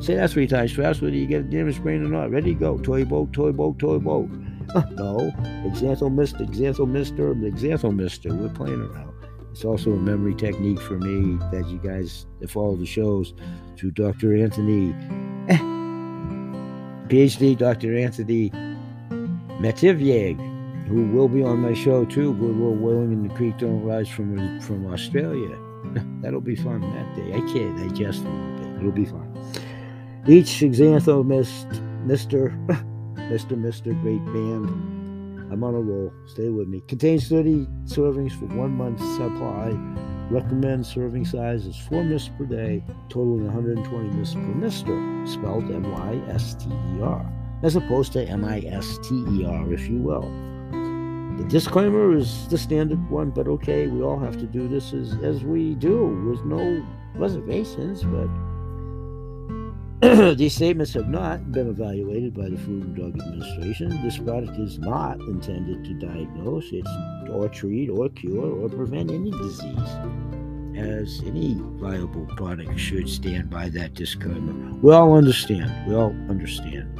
say 0.00 0.14
that 0.14 0.30
three 0.30 0.46
times 0.46 0.72
fast, 0.72 1.02
whether 1.02 1.14
you 1.14 1.26
get 1.26 1.40
a 1.40 1.44
damaged 1.44 1.82
brain 1.82 2.04
or 2.04 2.08
not. 2.08 2.30
Ready, 2.30 2.54
go. 2.54 2.78
Toy 2.78 3.04
boat, 3.04 3.32
toy 3.32 3.52
boat, 3.52 3.78
toy 3.78 3.98
boat. 3.98 4.28
no, 4.92 5.32
Xantho 5.74 6.12
Mister, 6.12 6.44
Xantho 6.44 6.88
Mister, 6.88 7.34
Xantho 7.34 7.94
Mister. 7.94 8.34
We're 8.34 8.48
playing 8.50 8.80
around. 8.80 9.12
It's 9.50 9.64
also 9.64 9.92
a 9.92 9.96
memory 9.96 10.34
technique 10.34 10.80
for 10.80 10.98
me 10.98 11.36
that 11.50 11.66
you 11.68 11.78
guys 11.78 12.26
that 12.40 12.50
follow 12.50 12.76
the 12.76 12.86
shows 12.86 13.34
through 13.76 13.90
Dr. 13.92 14.36
Anthony, 14.36 14.94
eh. 15.48 15.58
PhD 17.08 17.58
Dr. 17.58 17.96
Anthony 17.96 18.50
Metivier, 19.60 20.36
who 20.86 21.06
will 21.08 21.28
be 21.28 21.42
on 21.42 21.58
my 21.58 21.74
show 21.74 22.04
too. 22.04 22.34
Goodwill 22.34 22.74
Willing 22.74 23.12
and 23.12 23.28
the 23.28 23.34
Creek 23.34 23.58
Don't 23.58 23.82
Rise 23.82 24.08
from 24.08 24.60
from 24.60 24.86
Australia. 24.92 25.58
That'll 26.22 26.40
be 26.40 26.56
fun 26.56 26.80
that 26.80 27.16
day. 27.16 27.34
I 27.34 27.40
can't 27.52 27.76
digest 27.76 28.22
it. 28.24 28.69
It'll 28.80 28.92
be 28.92 29.04
fine. 29.04 29.30
Each 30.26 30.48
XanthoMyst 30.48 31.68
Mr. 32.06 32.56
Mr. 33.16 33.56
Mr. 33.56 34.02
Great 34.02 34.24
Band. 34.26 35.52
I'm 35.52 35.62
on 35.62 35.74
a 35.74 35.80
roll. 35.80 36.12
Stay 36.26 36.48
with 36.48 36.68
me. 36.68 36.80
Contains 36.88 37.28
30 37.28 37.66
servings 37.84 38.32
for 38.32 38.46
one 38.56 38.72
month 38.72 39.00
supply. 39.16 39.76
Recommend 40.30 40.86
serving 40.86 41.24
size 41.24 41.66
is 41.66 41.76
4 41.76 42.04
mists 42.04 42.30
per 42.38 42.44
day, 42.44 42.84
totaling 43.08 43.46
120 43.46 44.16
mists 44.16 44.34
per 44.34 44.40
mister, 44.40 45.26
spelled 45.26 45.70
M 45.70 45.90
Y 45.90 46.22
S 46.28 46.54
T 46.54 46.70
E 46.70 47.02
R, 47.02 47.30
as 47.62 47.76
opposed 47.76 48.12
to 48.12 48.24
M 48.24 48.44
I 48.44 48.60
S 48.60 48.98
T 49.02 49.24
E 49.28 49.44
R, 49.44 49.72
if 49.72 49.88
you 49.88 49.98
will. 49.98 50.30
The 51.38 51.44
disclaimer 51.48 52.16
is 52.16 52.46
the 52.48 52.58
standard 52.58 53.10
one, 53.10 53.30
but 53.30 53.48
okay, 53.48 53.88
we 53.88 54.02
all 54.02 54.18
have 54.18 54.36
to 54.38 54.46
do 54.46 54.68
this 54.68 54.92
as, 54.92 55.16
as 55.22 55.42
we 55.42 55.74
do 55.74 56.06
with 56.28 56.44
no 56.44 56.86
reservations, 57.16 58.04
but 58.04 58.28
These 60.36 60.54
statements 60.54 60.94
have 60.94 61.10
not 61.10 61.52
been 61.52 61.68
evaluated 61.68 62.32
by 62.32 62.48
the 62.48 62.56
Food 62.56 62.84
and 62.84 62.96
Drug 62.96 63.20
Administration. 63.20 64.02
This 64.02 64.16
product 64.16 64.58
is 64.58 64.78
not 64.78 65.20
intended 65.20 65.84
to 65.84 65.92
diagnose, 66.06 66.72
it's 66.72 66.88
or 67.28 67.50
treat 67.50 67.90
or 67.90 68.08
cure 68.08 68.50
or 68.50 68.70
prevent 68.70 69.10
any 69.10 69.30
disease. 69.30 69.90
As 70.74 71.20
any 71.26 71.54
viable 71.58 72.24
product 72.34 72.78
should 72.78 73.10
stand 73.10 73.50
by 73.50 73.68
that 73.68 73.92
disclaimer. 73.92 74.72
We 74.80 74.90
all 74.90 75.14
understand. 75.18 75.70
We 75.86 75.94
all 75.94 76.16
understand. 76.30 76.98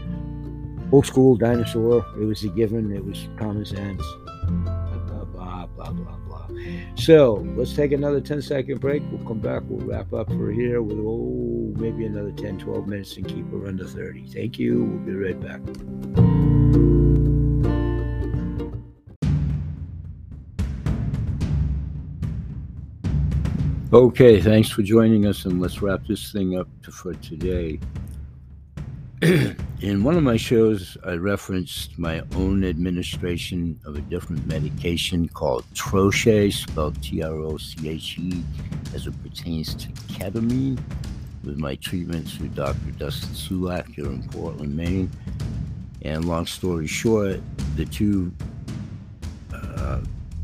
Old 0.92 1.07
school 1.07 1.37
dinosaur, 1.37 2.04
it 2.21 2.25
was 2.26 2.45
a 2.45 2.49
given, 2.49 2.95
it 2.95 3.02
was 3.02 3.28
common 3.38 3.64
sense. 3.64 4.04
Blah 4.47 5.25
blah 5.25 5.66
blah 5.69 5.92
blah 5.92 6.16
blah. 6.28 6.49
So 6.97 7.47
let's 7.57 7.73
take 7.73 7.92
another 7.92 8.21
10 8.21 8.42
second 8.42 8.78
break. 8.80 9.02
We'll 9.11 9.26
come 9.26 9.38
back, 9.38 9.62
we'll 9.66 9.87
wrap 9.87 10.12
up 10.12 10.28
for 10.28 10.50
here 10.50 10.83
with 10.83 10.99
oh 10.99 11.50
maybe 11.80 12.04
another 12.04 12.32
10, 12.32 12.58
12 12.58 12.87
minutes 12.87 13.16
and 13.16 13.26
keep 13.26 13.50
her 13.50 13.66
under 13.66 13.84
30. 13.84 14.26
Thank 14.26 14.58
you. 14.58 14.84
We'll 14.84 14.99
be 14.99 15.14
right 15.14 15.40
back. 15.40 15.60
Okay, 23.92 24.40
thanks 24.40 24.70
for 24.70 24.82
joining 24.82 25.26
us, 25.26 25.46
and 25.46 25.60
let's 25.60 25.82
wrap 25.82 26.06
this 26.06 26.30
thing 26.30 26.56
up 26.56 26.68
for 26.92 27.12
today. 27.14 27.80
In 29.80 30.04
one 30.04 30.16
of 30.16 30.22
my 30.22 30.37
shows, 30.37 30.96
I 31.04 31.14
referenced 31.14 31.99
my 31.99 32.22
own 32.37 32.64
administration 32.64 33.80
of 33.84 33.96
a 33.96 34.00
different 34.02 34.46
medication 34.46 35.26
called 35.28 35.64
Troche, 35.75 36.52
spelled 36.52 37.02
T 37.02 37.22
R 37.22 37.34
O 37.34 37.56
C 37.56 37.88
H 37.88 38.18
E, 38.18 38.44
as 38.94 39.06
it 39.06 39.22
pertains 39.25 39.75
to 39.75 39.88
ketamine 39.88 40.78
with 41.44 41.59
my 41.59 41.75
treatments 41.76 42.38
with 42.38 42.54
Dr. 42.54 42.90
Dustin 42.99 43.30
Sulak 43.30 43.94
here 43.94 44.06
in 44.06 44.23
Portland, 44.28 44.76
Maine. 44.76 45.11
And 46.02 46.25
long 46.25 46.47
story 46.47 46.87
short, 46.87 47.40
the 47.76 47.85
two 47.85 48.32
uh, 49.54 50.00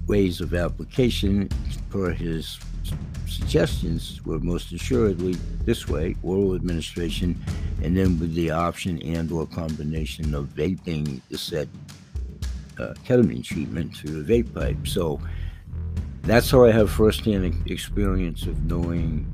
ways 0.06 0.40
of 0.40 0.54
application 0.54 1.48
per 1.90 2.10
his 2.10 2.58
suggestions 3.26 4.24
were 4.24 4.38
most 4.38 4.72
assuredly 4.72 5.34
this 5.64 5.88
way 5.88 6.16
oral 6.22 6.54
administration 6.54 7.40
and 7.82 7.96
then 7.96 8.18
with 8.18 8.34
the 8.34 8.50
option 8.50 9.00
and 9.02 9.30
or 9.30 9.46
combination 9.46 10.34
of 10.34 10.46
vaping 10.46 11.20
the 11.28 11.36
said 11.36 11.68
uh, 12.78 12.94
ketamine 13.04 13.44
treatment 13.44 13.94
through 13.96 14.22
the 14.22 14.42
vape 14.42 14.54
pipe 14.54 14.76
so 14.86 15.20
that's 16.22 16.50
how 16.50 16.64
i 16.64 16.70
have 16.70 16.90
firsthand 16.90 17.44
experience 17.68 18.46
of 18.46 18.64
knowing 18.64 19.30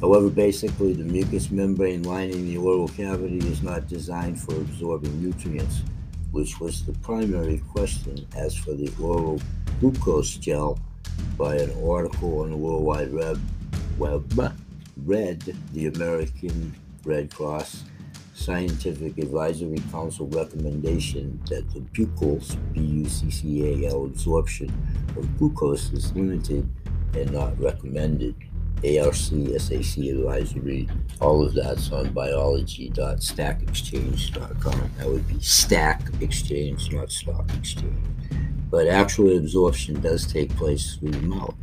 However, 0.00 0.30
basically, 0.30 0.92
the 0.92 1.04
mucous 1.04 1.50
membrane 1.50 2.04
lining 2.04 2.46
the 2.46 2.56
oral 2.56 2.88
cavity 2.88 3.38
is 3.38 3.62
not 3.62 3.88
designed 3.88 4.40
for 4.40 4.54
absorbing 4.54 5.20
nutrients, 5.22 5.82
which 6.30 6.60
was 6.60 6.84
the 6.84 6.92
primary 7.00 7.58
question 7.72 8.26
as 8.36 8.54
for 8.54 8.74
the 8.74 8.92
oral 9.00 9.40
glucose 9.80 10.36
gel 10.36 10.78
by 11.36 11.56
an 11.56 11.72
article 11.84 12.40
on 12.40 12.50
the 12.50 12.56
World 12.56 12.84
Wide 12.84 13.12
Web, 13.12 13.40
web 13.98 14.54
read 15.04 15.40
the 15.72 15.86
American 15.86 16.74
Red 17.04 17.32
Cross 17.32 17.84
Scientific 18.34 19.18
Advisory 19.18 19.82
Council 19.90 20.28
recommendation 20.28 21.40
that 21.48 21.68
the 21.72 21.80
buccal 21.80 22.40
B-U-C-C-A-L 22.72 24.04
absorption 24.04 24.72
of 25.16 25.38
glucose 25.38 25.92
is 25.92 26.14
limited 26.14 26.68
and 27.14 27.32
not 27.32 27.58
recommended. 27.60 28.36
ARC, 28.84 29.14
SAC 29.14 30.04
advisory, 30.04 30.88
all 31.20 31.44
of 31.44 31.54
that's 31.54 31.92
on 31.92 32.12
biology.stackexchange.com. 32.12 34.90
That 34.98 35.08
would 35.08 35.28
be 35.28 35.40
stack 35.40 36.02
exchange, 36.20 36.92
not 36.92 37.10
stock 37.10 37.50
exchange. 37.56 37.96
But 38.70 38.86
actual 38.86 39.36
absorption 39.36 40.00
does 40.00 40.30
take 40.30 40.54
place 40.56 40.96
through 40.96 41.12
the 41.12 41.22
mouth. 41.22 41.54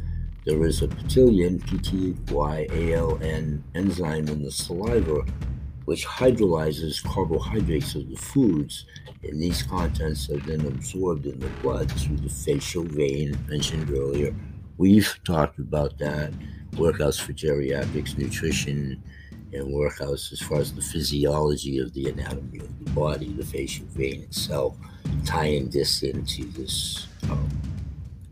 There 0.45 0.65
is 0.65 0.81
a 0.81 0.87
ptyalin, 0.87 1.63
P-T-Y-A-L-N, 1.65 3.63
enzyme 3.73 4.27
in 4.27 4.43
the 4.43 4.51
saliva 4.51 5.23
which 5.85 6.05
hydrolyzes 6.05 7.03
carbohydrates 7.03 7.95
of 7.95 8.09
the 8.09 8.15
foods, 8.15 8.85
and 9.23 9.41
these 9.41 9.63
contents 9.63 10.29
are 10.29 10.39
then 10.39 10.65
absorbed 10.65 11.25
in 11.25 11.39
the 11.39 11.49
blood 11.61 11.91
through 11.91 12.17
the 12.17 12.29
facial 12.29 12.83
vein 12.83 13.37
mentioned 13.47 13.89
earlier. 13.91 14.35
We've 14.77 15.17
talked 15.23 15.59
about 15.59 15.97
that, 15.99 16.33
workouts 16.75 17.19
for 17.19 17.33
geriatrics, 17.33 18.17
nutrition, 18.17 19.01
and 19.53 19.73
workouts 19.73 20.31
as 20.33 20.41
far 20.41 20.59
as 20.59 20.73
the 20.73 20.81
physiology 20.81 21.79
of 21.79 21.93
the 21.93 22.09
anatomy 22.09 22.59
of 22.59 22.85
the 22.85 22.91
body, 22.91 23.31
the 23.33 23.45
facial 23.45 23.85
vein 23.87 24.21
itself, 24.23 24.75
tying 25.25 25.69
this 25.69 26.03
into 26.03 26.45
this 26.51 27.07
um, 27.29 27.49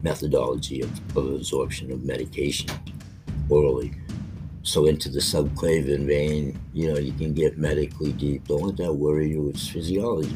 methodology 0.01 0.82
of, 0.82 1.17
of 1.17 1.34
absorption 1.34 1.91
of 1.91 2.03
medication 2.03 2.69
orally. 3.49 3.93
So 4.63 4.86
into 4.86 5.10
the 5.10 5.19
subclavian 5.19 6.06
vein, 6.06 6.60
you 6.73 6.91
know, 6.91 6.99
you 6.99 7.13
can 7.13 7.34
get 7.34 7.58
medically 7.58 8.13
deep. 8.13 8.47
Don't 8.47 8.63
let 8.63 8.77
that 8.77 8.93
worry 8.93 9.29
you. 9.32 9.49
It's 9.49 9.67
physiology. 9.67 10.36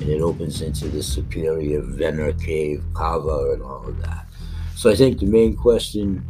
And 0.00 0.08
it 0.08 0.20
opens 0.20 0.60
into 0.60 0.88
the 0.88 1.02
superior 1.02 1.80
vena 1.80 2.32
cave, 2.34 2.82
cava, 2.92 3.52
and 3.52 3.62
all 3.62 3.86
of 3.86 4.00
that. 4.02 4.26
So 4.74 4.90
I 4.90 4.94
think 4.94 5.20
the 5.20 5.26
main 5.26 5.56
question 5.56 6.24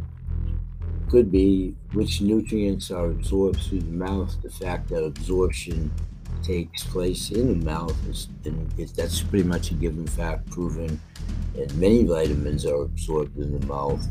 could 1.13 1.31
be 1.31 1.75
which 1.91 2.21
nutrients 2.21 2.89
are 2.89 3.11
absorbed 3.11 3.61
through 3.61 3.81
the 3.81 3.91
mouth. 3.91 4.35
The 4.41 4.49
fact 4.49 4.89
that 4.89 5.03
absorption 5.03 5.93
takes 6.41 6.83
place 6.85 7.29
in 7.29 7.59
the 7.59 7.65
mouth 7.65 7.95
is, 8.09 8.29
and 8.45 8.67
that's 8.95 9.21
pretty 9.21 9.47
much 9.47 9.69
a 9.69 9.75
given 9.75 10.07
fact, 10.07 10.49
proven 10.49 10.99
and 11.55 11.71
many 11.75 12.03
vitamins 12.03 12.65
are 12.65 12.81
absorbed 12.81 13.37
in 13.37 13.59
the 13.59 13.63
mouth, 13.67 14.03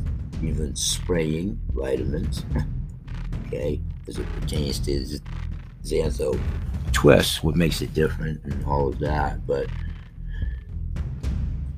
even 0.45 0.77
spraying 0.77 1.59
vitamins, 1.75 2.45
okay, 3.49 3.81
as 4.07 4.19
it 4.21 4.41
pertains 4.41 4.79
to 4.79 5.05
xantho 5.83 6.41
twist, 6.93 7.43
what 7.43 7.57
makes 7.57 7.83
it 7.83 7.93
different 7.95 8.41
and 8.45 8.65
all 8.65 8.87
of 8.87 9.01
that. 9.01 9.45
But 9.45 9.67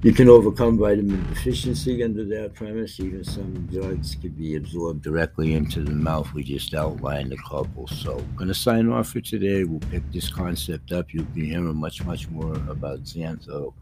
you 0.05 0.12
can 0.12 0.29
overcome 0.29 0.79
vitamin 0.79 1.27
deficiency 1.31 2.05
under 2.05 2.25
that 2.27 2.55
premise. 2.55 3.01
Even 3.01 3.25
some 3.25 3.67
drugs 3.67 4.14
could 4.14 4.38
be 4.38 4.55
absorbed 4.55 5.03
directly 5.03 5.55
into 5.55 5.83
the 5.83 5.90
mouth. 5.90 6.33
We 6.33 6.45
just 6.45 6.75
outlined 6.75 7.33
a 7.33 7.37
couple. 7.38 7.88
So, 7.88 8.19
I'm 8.19 8.37
going 8.37 8.49
to 8.49 8.55
sign 8.55 8.88
off 8.93 9.09
for 9.09 9.21
today. 9.21 9.64
We'll 9.64 9.81
pick 9.90 10.03
this 10.12 10.33
concept 10.33 10.93
up. 10.93 11.12
You'll 11.12 11.25
be 11.25 11.49
hearing 11.49 11.75
much, 11.75 12.05
much 12.05 12.29
more 12.29 12.55
about 12.69 13.03
Xantho. 13.03 13.75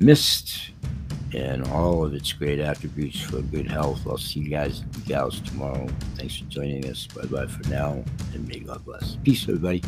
mist 0.00 0.70
and 1.34 1.62
all 1.68 2.04
of 2.04 2.14
its 2.14 2.32
great 2.32 2.58
attributes 2.58 3.20
for 3.20 3.40
good 3.42 3.70
health. 3.70 4.00
I'll 4.06 4.18
see 4.18 4.40
you 4.40 4.50
guys 4.50 4.80
and 4.80 5.04
gals 5.04 5.40
tomorrow. 5.40 5.86
Thanks 6.16 6.38
for 6.38 6.44
joining 6.46 6.86
us. 6.86 7.06
Bye 7.06 7.26
bye 7.26 7.46
for 7.46 7.68
now, 7.68 8.02
and 8.34 8.48
may 8.48 8.60
God 8.60 8.84
bless. 8.84 9.16
Peace, 9.22 9.44
everybody. 9.44 9.82